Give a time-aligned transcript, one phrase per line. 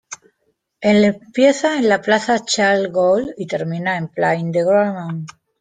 [0.93, 5.27] Empieza en la Place Charles-de-Gaulle y termina en la Place de Wagram.